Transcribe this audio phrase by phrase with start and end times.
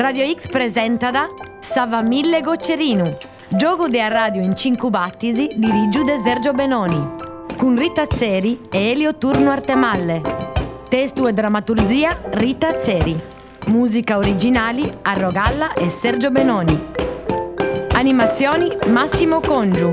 [0.00, 1.26] Radio X presenta da
[1.58, 3.16] Sava Mille Goccerinu.
[3.48, 7.16] Gioco a radio in cinque battisi dirigiu de Sergio Benoni.
[7.56, 10.22] Con Rita Zeri e Elio Turno Artemalle.
[10.88, 13.20] Testo e drammaturgia Rita Zeri.
[13.66, 16.80] Musica originali a Rogalla e Sergio Benoni.
[17.94, 19.90] Animazioni Massimo Congiu.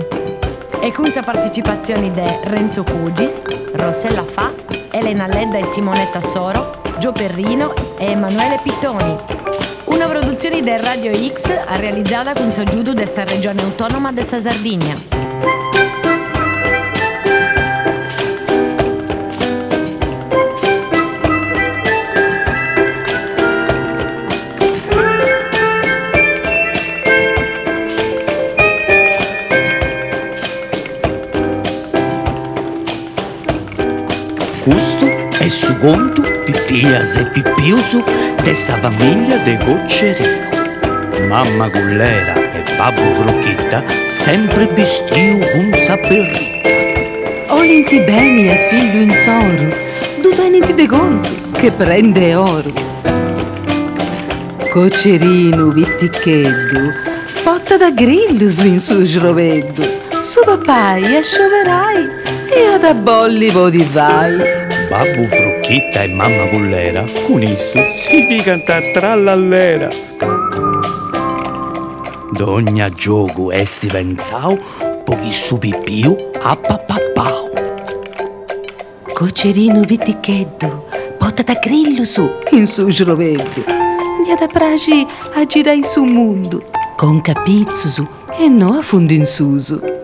[0.82, 3.42] E con sa partecipazioni de Renzo Cugis,
[3.74, 4.54] Rossella Fa,
[4.92, 9.35] Elena Ledda e Simonetta Soro, Gio Perrino e Emanuele Pittoni.
[9.95, 14.94] Una produzione del Radio X realizzata con soggiudo desta regione autonoma della Sardegna.
[34.62, 35.05] Questo
[35.40, 38.04] è su conto Pippias e Pippiusu
[38.43, 40.46] dessa famiglia de Goccerino.
[41.27, 46.70] Mamma Gullera e babbo Frucchitta sempre bestiu un saperrita.
[47.49, 49.68] Olinti beni a figlio in soro,
[50.21, 52.71] du teniti de conto che prende oro.
[54.70, 56.93] Cocerino vitticheddu,
[57.43, 59.84] potta da grillo su in su sroveddu,
[60.21, 62.07] su papai a scioverai
[62.49, 64.65] e ad abolli vodi vai.
[64.96, 69.90] Babbo Frucchitta e mamma Gullera con isso si di cantare trallallera.
[72.31, 74.57] Dogna gioco esti pensau,
[75.03, 77.52] pochi su pippiu a papapau.
[79.13, 80.85] Cocerino vitticheddu,
[81.18, 83.66] potta da grillo su in su sroveddu,
[84.24, 88.07] di ad apragi a girai su mondo, con capizzusu
[88.40, 89.94] e no a fondo in susu.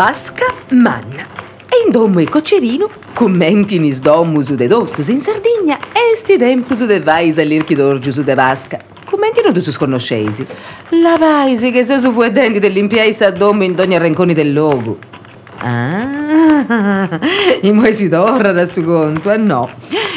[0.00, 1.26] Pasca manna.
[1.68, 7.00] E in domo e cocerino commenti nis domus de dottus in Sardegna esti tempus de
[7.00, 8.78] vais all'irchi d'orgius de Vasca.
[9.04, 10.46] Commentino du sus conoscesi.
[11.02, 14.96] La vaisi che se su fuedenti dell'impiai sa domo in ogni arrenconi del logo.
[15.58, 17.20] Ah,
[17.60, 19.68] i moi si torna da su conto, eh no.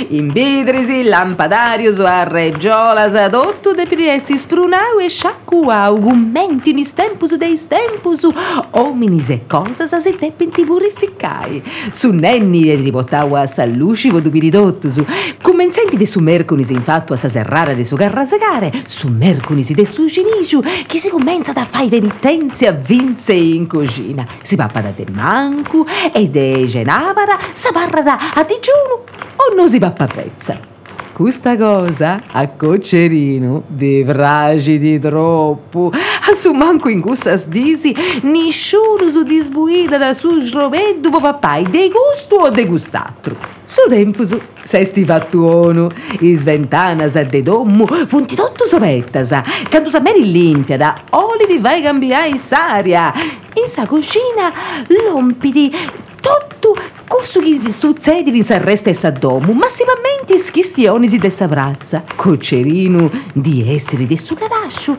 [0.09, 7.35] In bidrisi, lampadarius a reggiolas ad otto de priessi sprunau e sciacquau, gummenti nis tempus
[7.35, 8.27] deis tempus,
[8.71, 11.61] hominis e cosas as e tepenti purificai.
[11.91, 15.01] Su nenni e ribotau a salluscivo du biridottus,
[15.41, 20.05] commensenti de su merconis infatti a sa serrara de su garrasagare, su merconis de su
[20.05, 24.25] giniciu, chi si commenza da fai penitenzia vinse in cucina.
[24.41, 29.03] Si pappa da te mancu e de genavara, sa barra da a digiuno
[29.35, 30.71] o non si pezza.
[31.13, 39.21] Questa cosa a Cocerino di fragidi troppo, a su manco in gussas disi, nisciuno su
[39.21, 43.35] disbuida da su sroveddu papai, de gusto o de gustatro.
[43.63, 45.89] Su tempus, sesti fattuono,
[46.21, 49.39] is ventanas de dommu, funti tutto sopettas,
[49.69, 53.13] cantu sa meri limpia da oli di vai cambiai saria,
[53.53, 54.51] in sa cucina
[55.05, 55.71] lompidi,
[57.39, 64.17] che succede in s'arresta e s'addomo, massimamente schistioni di dessa brazza, cocerino di essere di
[64.17, 64.97] su carascio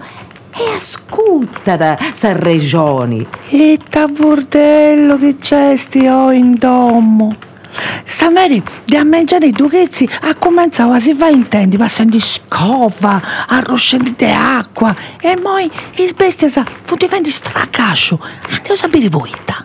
[0.57, 3.27] e ascolta da sa regioni.
[3.49, 7.37] E ta bordello che c'è sti ho in domo.
[8.05, 14.15] Sameri, di a mangiare i duchezzi, a cominciare si va in tendi, passando scova, arroscendi
[14.17, 18.21] di acqua, e poi i bestia sa, fu diventi stracascio,
[18.51, 19.64] andiamo a sapere voi, ta.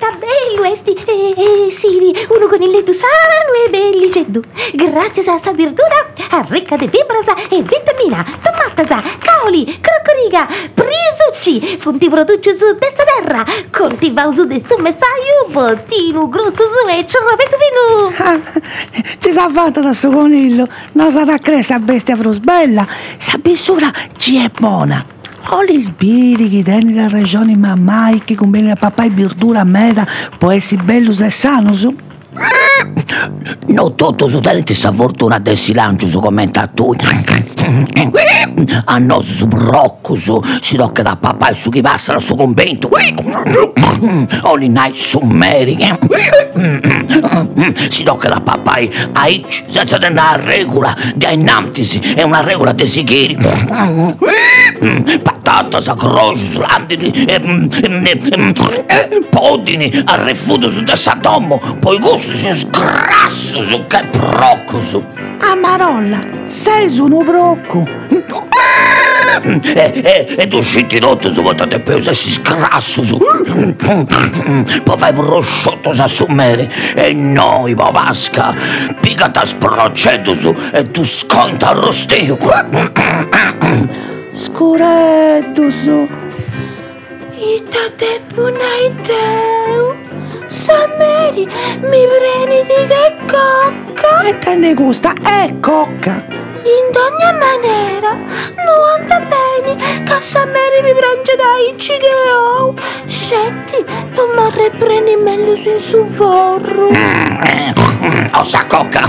[0.00, 4.40] Sta bello esti, eh, eh, Siri, uno con il letto sano e belliceddu.
[4.72, 6.10] Grazie a sa verdura,
[6.48, 14.32] ricca di fibrasa e vitamina, tomatasa, caoli, crocoriga, prisucci, fonti produce su testa terra, coltivau
[14.32, 18.30] su de su messaio, bottino grosso su e ciorrovetto vino.
[18.30, 18.40] Ah,
[19.18, 22.86] ci sa fatta da suo coniglio, non sa da cresa bestia frusbella,
[23.18, 25.18] sa bissura ci è buona.
[25.48, 30.06] O li sbiri che tieni la regione mammai che con bene papà e verdura meda
[30.38, 31.94] può essere bello e sano su?
[33.66, 36.98] Non tutto su talenti sa fortuna del silenzio su commentatori.
[38.84, 42.88] A noi su brocco su si tocca da papà e su chi passa su convento.
[44.42, 45.76] Ogni night su meri.
[47.88, 48.78] Si tocca da papà
[49.12, 53.36] a ich senza tenere regola di innantisi e una regola di sicheri.
[55.22, 57.38] Patata sa croce sull'andini e
[59.28, 65.04] podini a refuto su dessa domo poi gusto si sgrasso su che brocco su
[65.42, 67.86] Amarolla, sei su un brocco.
[69.42, 73.18] E, e, e tu scendi tutto su quanto te peso e si scrasso su.
[73.18, 78.54] Poi fai prosciutto sa su mere e noi papasca.
[79.00, 82.36] Pica da sprocetto su e tu sconta arrostio.
[84.32, 86.08] Scuretto su.
[87.34, 89.98] Ita te punaiteu.
[90.46, 91.46] Sameri,
[91.80, 94.22] mi preni di cocca.
[94.22, 96.39] E te ne gusta, è cocca.
[96.70, 102.74] In ogni maniera, non anda bene che Sameri mi prende dai cigheau.
[103.06, 103.84] Senti,
[104.14, 106.90] non mi prendi meglio su su forro.
[108.32, 109.08] Oh, cocca.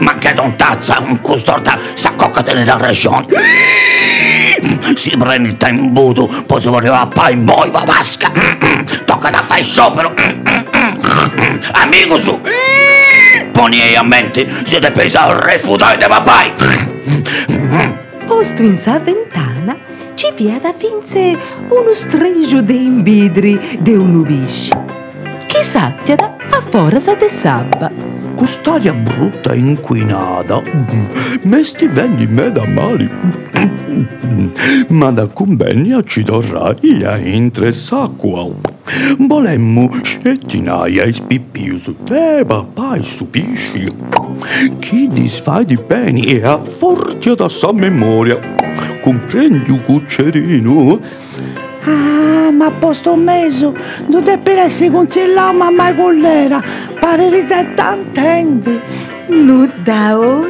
[0.00, 3.26] Ma che non tazza custorta sa cocca della regione.
[4.96, 8.32] Si prende il tembuto, poi si voleva a pai moi papasca.
[9.04, 10.12] Tocca da fare sciopero.
[11.74, 12.40] Amico su.
[13.52, 16.52] Poni a mente, siete pesa di papai.
[18.26, 19.76] Posto in sa ventana,
[20.14, 21.38] ci via da finze
[21.68, 24.72] uno stregio de imbidri de un ubisci.
[25.46, 28.11] Chi sattiada a forza de sabba.
[28.36, 30.62] Quest'aria brutta e inquinata
[31.42, 33.10] mi stivendi me da male.
[34.88, 38.48] Ma da convegna ci dorrai a interessacqua.
[39.18, 43.92] Volemmo scettinaia e spippiuso te papà e supisci.
[44.78, 48.38] Chi disfai di bene e ha forza da sa memoria.
[49.00, 51.00] Comprendi un cuccerino?
[51.84, 53.74] Ah, ma posto meso,
[54.06, 56.62] non deve essere consigliato mamma collera,
[57.00, 58.78] pare di te tantendi.
[59.28, 60.44] Nu da ollu,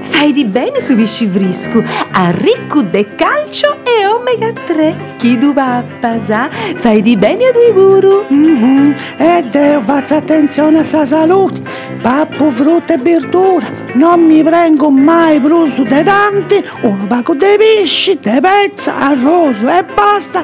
[0.00, 4.94] fai di bene su viscivriscu, a ricco de calcio e omega 3.
[5.16, 8.24] Chi du va a pasà, fai di bene a due guru.
[8.28, 11.60] Mhm, E Dio faccia attenzione a sa salute,
[12.00, 18.18] pappo, frutta e verdura, non mi prendo mai bruso de tanti, uno pago de pesci,
[18.18, 20.42] de pezza, arroso e basta,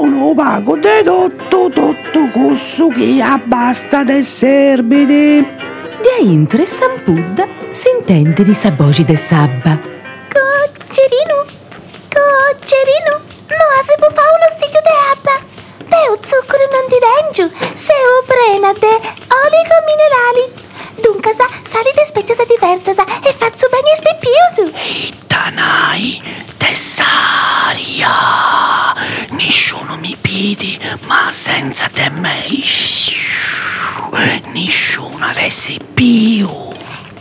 [0.00, 5.46] uno pago de tutto, tutto questo che abbasta de serbidi.
[6.02, 9.78] De intre sampudda si intende di sabogi de sabba.
[10.28, 11.44] Coccerino,
[12.10, 13.14] coccerino,
[13.48, 15.34] non avevo fa uno stiglio de abba.
[15.88, 18.92] Te o zucchero non ti dengio, se o prena de
[19.44, 20.44] oligominerali.
[20.46, 20.65] Dunque
[21.36, 24.70] sa, sali de spezia diversa sa, e faccio bene spippioso.
[25.26, 26.22] Tanai,
[26.56, 28.08] tessaria.
[29.30, 32.44] Nessuno mi pidi, ma senza te me.
[34.52, 36.48] Nessuno avessi più.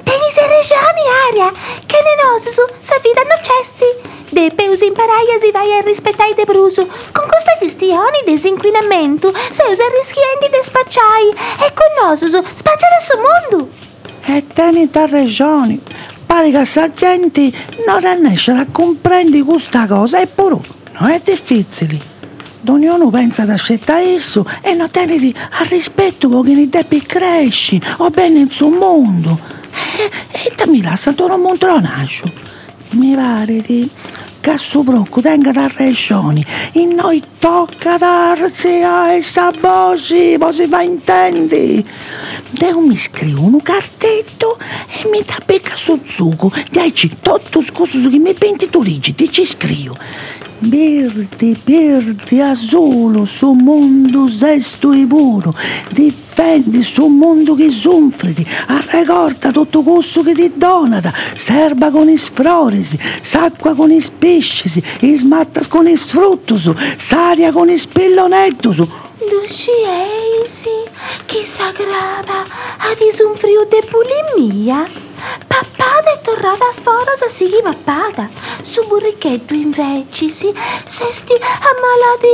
[0.06, 1.50] Teni se regioni, aria,
[1.86, 3.90] che ne noso su, sa vita non cesti.
[4.30, 6.88] De peus imparai si vai a rispettare de bruso.
[7.12, 11.30] Con queste questioni di disinquinamento, se usa rischienti de spacciai.
[11.66, 13.70] E con noso su, spaccia del suo mondo.
[14.26, 15.82] E teni da regioni,
[16.26, 17.52] pare che sa gente
[17.86, 20.58] non riesce a comprendere questa cosa, eppure
[21.00, 22.14] non è difficile.
[22.68, 27.86] Ognuno pensa ad accettare esso e non tiene di- al rispetto con chi deve crescere
[27.98, 29.40] o bene il suo mondo.
[29.98, 32.24] E, e te mi lascia tutto un montronaccio.
[32.92, 33.90] Mi pare di
[34.46, 40.54] che a suo brocco tenga da regioni e noi tocca darsi a essa voce, poi
[40.54, 41.84] si fa intendi.
[42.52, 46.52] Devo mi scrivo un cartetto e mi dà becca su zucco.
[46.70, 49.98] Dici, tutto scuso su che mi penti tu rigidi, ci scrivo.
[50.60, 55.56] Verde, verde, azzurro, su mondo sesto e puro.
[56.36, 58.46] Difendi su mondo che soffriti.
[58.68, 61.14] Arrecorda tutto questo che ti donata.
[61.34, 67.70] Serba con i sfrorisi, s'acqua con i pesci, i smattas con i fruttus, s'aria con
[67.70, 68.84] i spillonettus.
[69.30, 70.68] Dusciesi,
[71.26, 72.44] chi sagrada,
[72.80, 74.86] ad un frio de bulimia.
[75.48, 78.28] Pappada è tornata fuori a sighi pappata.
[78.62, 80.54] Su burrichetto invece si
[80.86, 82.28] sesti ammalati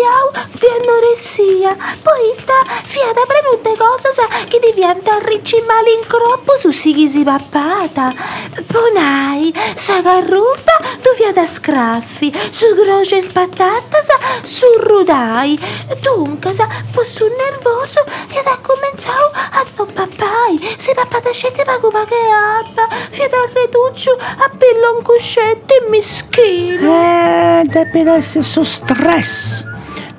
[0.59, 1.77] di anoressia.
[2.01, 7.23] Poi sta fiata prenutte cose sa che diventa ricci male in corpo su sighi si
[7.23, 8.13] pappata.
[8.67, 15.59] Ponai, sa garrupa tu fiata scraffi, su groce spattata sa su rudai.
[16.01, 18.03] Dunque sa posso nervoso
[18.33, 20.75] ed ha cominciato a non pappai.
[20.77, 26.91] Si pappata scende ma che abba, fiata al reduccio a pillo un cuscetto e mischino.
[26.91, 29.65] Eh, deve essere su stress.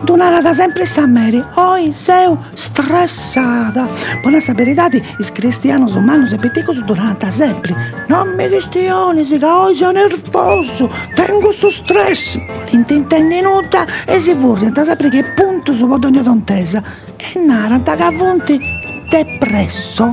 [0.03, 3.89] Donare da sempre sta Mary, oi sei stressata.
[4.21, 8.05] Buona sapere dati, i cristiani umani se pettico su donare da sempre.
[8.09, 12.37] Non mi distioni, se che oggi sono nervoso, tengo su stress.
[12.71, 16.83] L'intenta nuda e si vorrà da sapere che punto su podogna tontesa.
[17.17, 18.59] E nara da cavonte
[19.09, 20.05] depresso.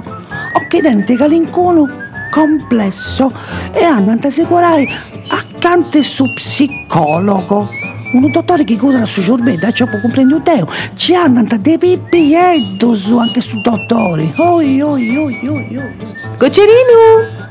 [0.53, 3.31] O che dente calincuno complesso
[3.71, 4.87] e hanno ad assicurare
[5.29, 7.67] a cante su psicologo.
[8.11, 10.67] Un dottore che cura su ciurbetta, ci può comprendere Teo.
[10.95, 14.33] Ci hanno dei pippietto su anche su dottori.
[14.37, 15.95] Oi, oi, oi, oi, oi.
[16.37, 17.47] Coccerino!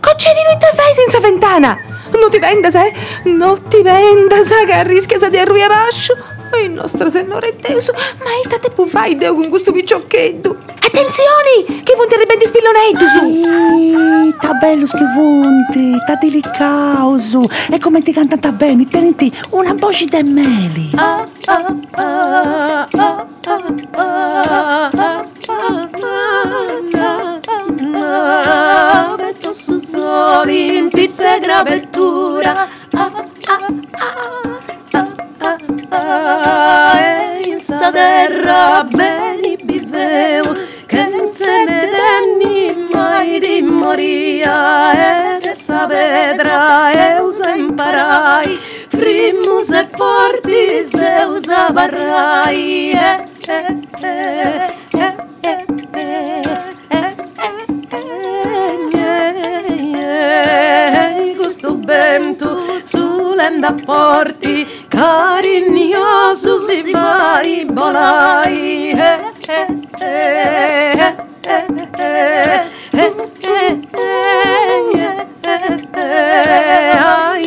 [0.00, 1.76] Coccerino, te fai senza ventana?
[2.12, 2.92] Non ti venda, sai?
[3.24, 5.38] Non ti venda, sai che rischia di?
[5.38, 10.56] Oh, Oh, il nostro senore Deus, ma è stato tate fai deo con questo piccioccheddu.
[10.78, 14.32] Attenzione, che vonte ben di spillonetto su.
[14.38, 17.48] Ta bello che vonte, ta delicaoso.
[17.70, 20.90] E come ti canta ta bene, teniti una voce di meli.
[20.94, 25.24] Ah, ah, ah, ah, ah, ah,
[28.42, 32.66] Gravetto su soli in pizza e gravettura.
[32.92, 33.10] Ah,
[33.46, 33.66] ah,
[33.98, 34.45] ah
[36.98, 40.44] e in sa terra beni viveu
[40.86, 44.92] che non se biveu Kentzen edenin mairi moria
[45.88, 48.58] vedra eu eusa imparai
[48.90, 55.56] Frimus e fortis eusa barrai e eh, eh, eh, eh, eh.
[61.36, 62.48] Gusto bentu
[62.84, 69.12] sull'enda forti Karin Niyazu Zibai Balai he,
[69.48, 69.68] eh,
[70.00, 71.12] eh,
[71.44, 71.56] he,
[71.98, 73.06] eh, he,
[73.42, 74.26] he, he,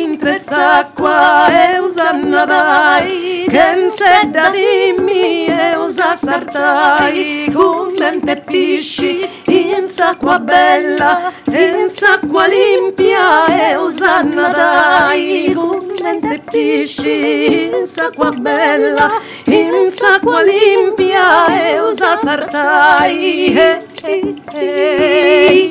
[0.02, 7.94] In Tressacqua e usanna dai Ken sedda dimmi e usa sartai Cum
[8.24, 15.80] te pisci in s'acqua bella In s'acqua limpia e usanna dai Cum
[16.20, 19.10] te pisci insa qua bella,
[19.44, 23.54] insa qua limpia e usa sartai.
[23.54, 25.70] Eh, eh, eh,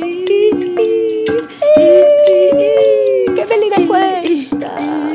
[3.35, 5.07] che bellina questa!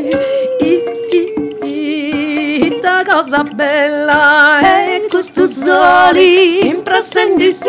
[3.07, 7.69] Cosa bella è questo soli impressendisi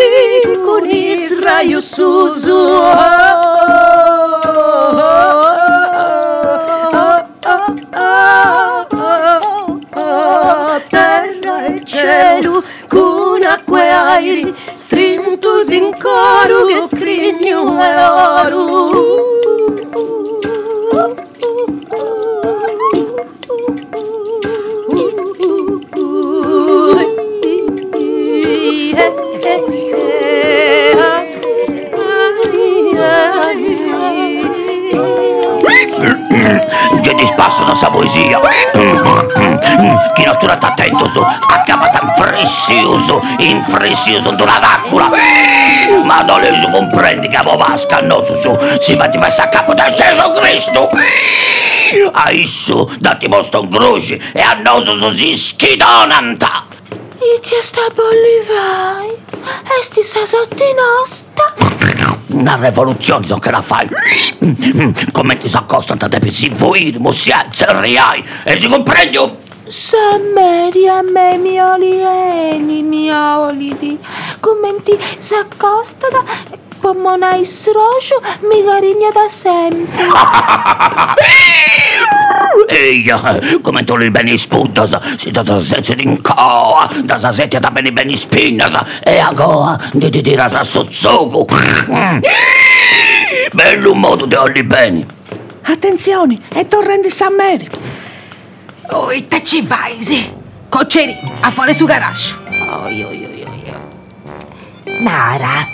[0.64, 2.52] con Israio Susu.
[2.52, 2.82] Oh,
[3.62, 5.26] oh, oh, oh,
[6.92, 7.85] oh, oh, oh.
[10.90, 19.35] Terra e cielo con acque e airi strintus in coro che scrigno e
[37.06, 38.40] Che ti spassano sta poesia.
[40.16, 45.12] Chi non sta attento su, a chiamata in fressiuso, in fressiuso in una d'acqua.
[46.04, 49.30] Ma non le su comprendi che avevo vasca, no, su, su, si va ti fai
[49.38, 50.90] a capo da Gesù Cristo.
[52.12, 56.66] A isso dati posto in croce e a noi su si schidonanta.
[56.90, 59.16] E ti sta bollivai?
[59.80, 62.25] Esti sa sotto nostra?
[62.36, 63.88] Una rivoluzione so che la fai.
[65.14, 69.18] Come ti si accostano te si vuoi, musia, zerriai, e si comprendi?
[69.66, 73.98] Sammeri a me mioli eni, miolidi.
[74.42, 76.08] Come ti s'accosta
[76.86, 80.04] da pomona isrocio, mi garigna da sempre.
[82.68, 87.72] Eia, come tu li beni spuntas, si da da senza d'incoa, da sa setia da
[87.72, 91.46] beni beni spinnas, e a goa di ti tira sa sozzogu.
[93.52, 95.06] Bello modo di olli beni.
[95.64, 97.68] Attenzione, è torrente San Mary.
[98.90, 100.44] Oh, e te ci vai, sì.
[100.70, 102.44] Cocceri, a fuori su garascio.
[102.84, 103.45] Oi, oi, oi.
[105.00, 105.68] Nara,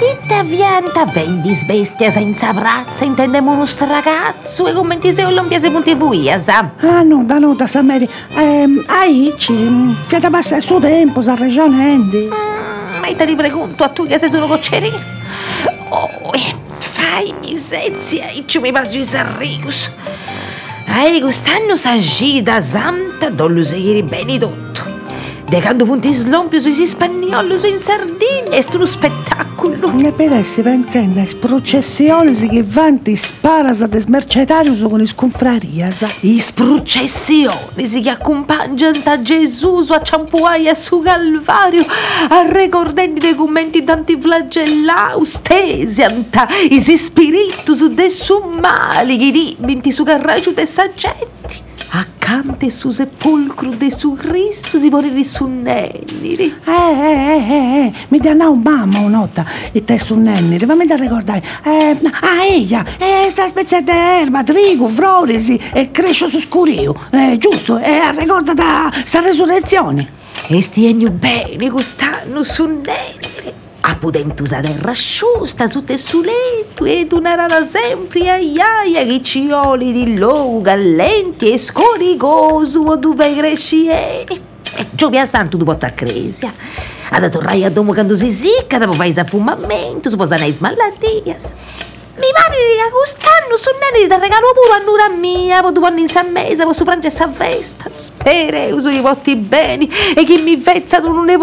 [0.00, 6.72] itta avvienta, vendi sbestia senza brazza, intendiamo uno stragazzo e commenti se olompiase.tv, iasa.
[6.80, 8.08] Ah, no, da no, da Samedi.
[8.34, 13.88] Ehm, aici, fiata bassa il suo tempo, sa regione Mm, ma itta ti pregunto, a
[13.88, 14.92] tu che sei solo cocceri?
[15.88, 19.90] Oh, eh, fai misezia, iccio mi passo i sarricus.
[20.86, 24.38] Ai, quest'anno sa gita santa, don lo seguire bene.
[25.48, 28.58] Dejando juntos lompios os espanholos em Sardinha.
[28.58, 29.92] Isto é uno spettacolo.
[30.04, 33.88] E per essere pensenna es processiones che vanti sparas a
[34.76, 36.02] su con le confrarias.
[36.22, 41.86] Is processiones che accompagnano a Gesù a Ciampuaia su Calvario,
[42.28, 45.42] a ricordando dei commenti tanti flagellaus,
[46.70, 51.65] i spiriti su de sumali, che dimenti su carraccio de saggenti
[52.26, 56.52] cante su sepolcro de su Cristo si morire su nenniri.
[56.64, 60.86] Eh, eh, eh, eh, eh, mi danno un mamma un'otta e te su nenni, fammi
[60.86, 61.40] da ricordare.
[61.62, 67.36] Eh, ah, ella, è sta specie di erba, trigo, frorisi e cresce su scurio, eh,
[67.38, 67.78] giusto?
[67.78, 70.24] E ricorda da sa resurrezione.
[70.48, 73.35] E stiegno bene quest'anno su nenniri.
[73.98, 80.16] Pudentusa terra asciusta su te su letto ed una rara sempre aiaia che cioli di
[80.16, 84.26] logo gallenti e scorigoso dove cresci e
[84.90, 86.52] Giovia santo dopo a cresia.
[87.08, 91.52] Ad tornare a domo quando si sicca, dopo fai affumamento, si posano smalatias.
[92.16, 96.08] Mi pare che quest'anno sono nani da regalo pure a nura mia, poi dopo in
[96.08, 97.84] San Mese, posso prendere questa festa.
[97.90, 101.36] Spere, uso i votti bene e che mi vezza tu non ne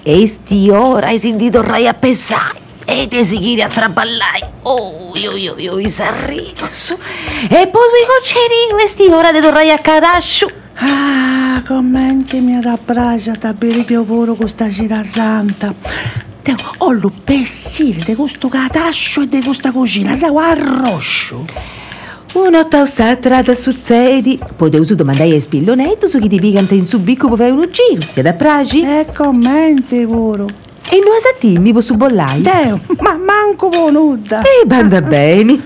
[0.00, 0.08] potetto.
[0.08, 4.52] E sti ora hai sentito rai a pesare e te si a traballare.
[4.62, 6.90] Oh, io, io, io, i sarricos.
[6.90, 10.50] E poi i coccerini, e sti ora te torrai a cadascio.
[10.74, 15.72] Ah, commenti mi rabbraccia da beripio pure con sta città santa.
[16.42, 21.44] Te, ho lo pessire di questo catascio e di questa cucina, sai, arroscio.
[22.32, 24.38] Una taussatra da succedi.
[24.56, 28.06] Poi devo domandare a spillonetto su chi ti piganta in subicco per fare uno giro.
[28.14, 28.82] Che da pragi?
[28.82, 30.44] E commenti pure.
[30.90, 32.40] E non satimmi posso bollare?
[32.40, 34.42] Deo, ma manco venuta.
[34.42, 35.58] E banda bene.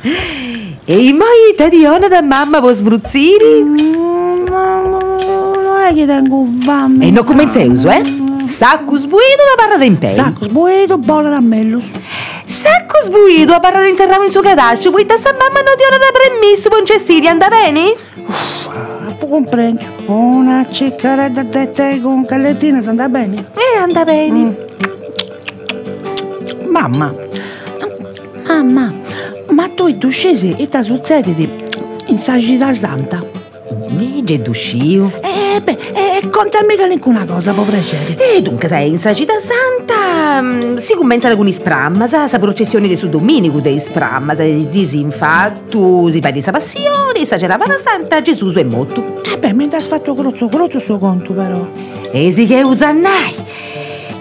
[0.87, 3.63] E i moi tadiona da mamma può sbruzziri?
[3.63, 7.07] Mm, non è che tengo fame.
[7.07, 8.03] E non comenzi uso, eh?
[8.47, 10.15] Sacco sbuito da barra d'impegno.
[10.15, 11.85] Sacco sbuito, bolla da mellus.
[12.55, 15.99] Sacco sbuito a barra d'inserramo in suo cadascio, poi da sa mamma non ti ora
[15.99, 17.93] da permesso, con Cecilia, anda bene?
[18.69, 19.85] Ah, comprendo.
[20.07, 23.45] Una ciccaretta di te con callettina, se anda bene.
[23.57, 24.69] Eh, anda bene.
[26.69, 27.13] Mamma,
[28.47, 28.95] mamma,
[29.49, 31.51] ma tu e tu scesi e ti succede di
[32.07, 33.21] in sagita santa?
[33.89, 35.11] Mige d'uscio.
[35.23, 38.17] Eh, beh, eh, contami che nessuna cosa, può piacere.
[38.17, 40.04] E dunque, sai, in Sagita Santa
[40.41, 46.21] mm, si comincia con i sprammas, sa processione di su domenico dei sprammas, disinfatto, si
[46.21, 49.23] fa di sa passione, sa c'era la Santa, Gesù è morto.
[49.25, 51.67] Eh beh, mi hai fatto grozzo, grozzo suo conto però.
[52.13, 53.35] E si che usannai.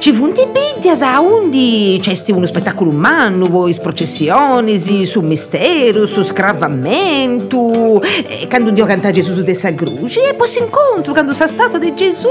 [0.03, 6.23] Ci funti bidia, sa, undi c'è uno spettacolo umano, poi processioni, si, su mistero, su
[6.23, 11.47] scravamento, e quando Dio canta Gesù su dessa croce, e poi si incontro quando sa
[11.47, 12.27] statua di Gesù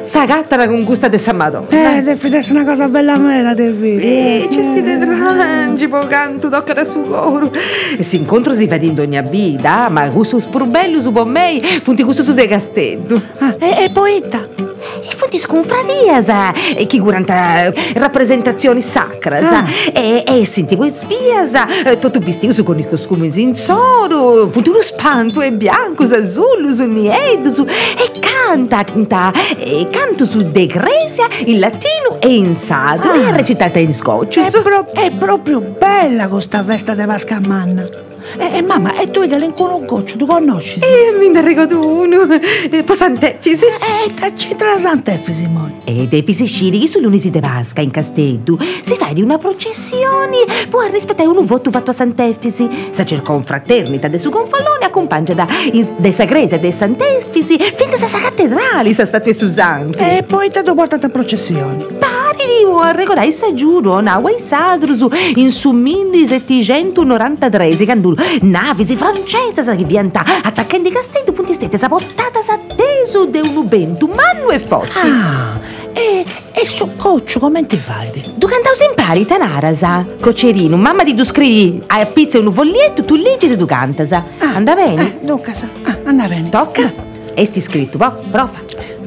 [0.00, 1.68] sa gatta con gusta dessa Madonna.
[1.68, 3.98] Eh, deve essere una cosa bella mera, devi.
[4.00, 7.52] E c'è sti de frangi, po canto, tocca da su coro.
[7.98, 12.22] E si incontro si vede in ogni vita, ma gusto spurbello su me, funti gusto
[12.22, 13.20] su de castello.
[13.40, 14.67] Ah, e, e poeta?
[15.02, 21.44] E funti sconfraria, sa, e chi durante rappresentazioni sacre, sa, e, e senti poi spia,
[21.44, 21.66] sa,
[21.98, 27.50] tutto vestito con i costumi in soro, funti uno spanto e bianco, azzurro, su nieto,
[27.50, 33.30] su, e canta, canta, e canto su De Grecia in latino e in sardo, e
[33.32, 34.40] recitata in scoccio.
[34.40, 38.07] È, pro- è proprio bella questa festa di Pascamanna.
[38.36, 40.80] E, e mamma, e tu che l'incono goccio, tu conosci?
[40.80, 42.26] E mi ne ricordo uno,
[42.70, 43.64] e poi Sant'Efisi.
[43.64, 45.80] Eh, che c'entra la Sant'Efisi, mo?
[45.84, 50.38] E dei pisicini che sull'unisi de Pasca in Castello si fa di una processione
[50.68, 52.68] può rispettare un voto fatto a Sant'Efisi.
[52.90, 57.96] Sa cercò un fraternita de su confallone accompagna da in, de Sagrese de Sant'Efisi finché
[57.96, 59.98] sa sa cattedrali sa statue su santi.
[59.98, 61.86] E poi te lo portate a processioni.
[61.98, 69.62] Pari di a ricordare sa giuro na wei sadrusu in su 1793 quando navisi francese
[69.62, 74.58] sa vianta attaccando castello punti stette sa portata sa teso de un ubento manno e
[74.58, 74.98] forte.
[74.98, 75.58] Ah,
[75.92, 78.10] e, e su coccio come ti fai?
[78.38, 83.48] Tu cantausi impari, tanarasa, cocerino, mamma di tu scrivi a pizza un foglietto, tu leggi
[83.48, 84.24] se tu cantasa.
[84.38, 85.20] Anda bene?
[85.20, 85.68] Eh, Luca, sa.
[85.84, 86.48] Ah, anda bene.
[86.48, 86.92] Tocca?
[87.34, 88.97] E sti scritto, po', profa.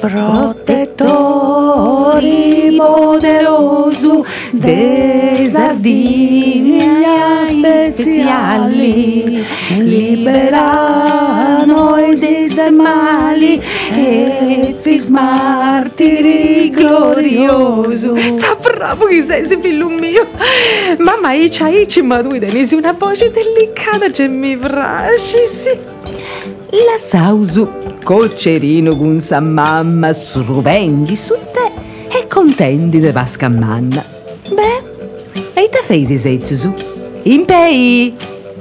[0.00, 6.80] Protettori poderoso dei sardini
[7.44, 9.44] speciali,
[9.78, 18.14] libera noi dei mali e fis martiri glorioso.
[18.16, 20.26] Sta bravo che sei, figlio mio.
[20.98, 25.76] Mamma, ici, ici, ma tu tenesi una voce delicata, che mi piace, sì.
[26.70, 27.66] La sausu,
[28.08, 34.02] coccerino con sa mamma, sruvendi su te e contenti de vasca manna.
[34.48, 36.72] Beh, e te fei sezzu su?
[37.24, 38.16] Impei,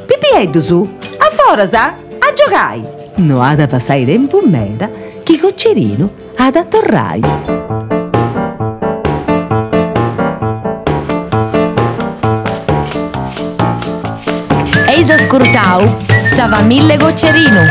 [0.06, 0.86] pipieddu su,
[1.18, 2.86] a fora sa, a giocai.
[3.20, 4.90] No ha da passare tempo meda,
[5.24, 7.22] chi coccerino ha da torrai.
[14.88, 17.66] Eis ascoltau Savamille Goccerino.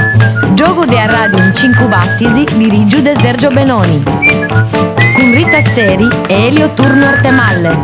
[0.54, 4.02] Gioco a radio in 5 battisi di Rigiu de Sergio Benoni.
[4.02, 7.78] Con Rita Zeri e Elio Turno Artemalle.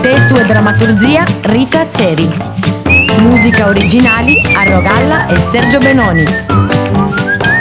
[0.00, 2.28] Testo e drammaturgia Rita Zeri.
[3.20, 6.97] Musica originali a Rogalla e Sergio Benoni.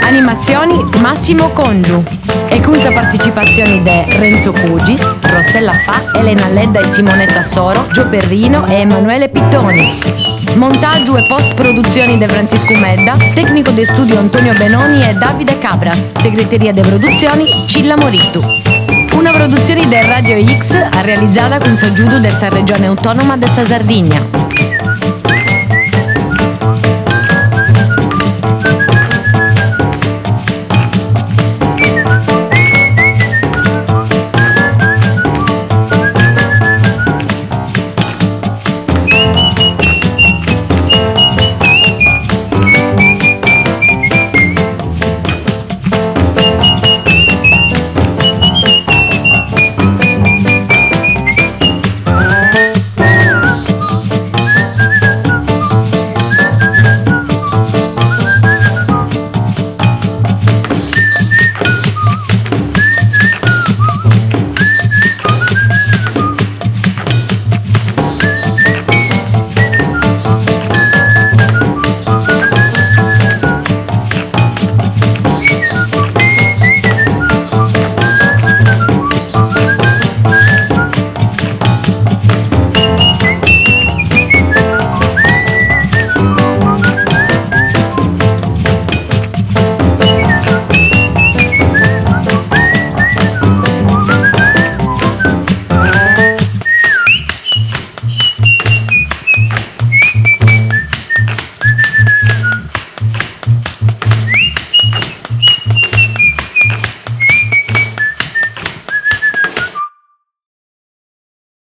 [0.08, 2.02] Animazioni Massimo Congiu
[2.48, 8.08] e con la partecipazione di Renzo Cugis, Rossella Fa, Elena Ledda e Simonetta Soro, Gio
[8.08, 9.86] Perrino e Emanuele Pittoni.
[10.56, 16.72] Montaggio e post-produzioni di Francisco Medda, tecnico di studio Antonio Benoni e Davide Cabras, segreteria
[16.72, 18.42] di produzioni Cilla Morittu.
[19.14, 24.77] Una produzione del Radio X realizzata con soggiudo della regione autonoma della Sardegna.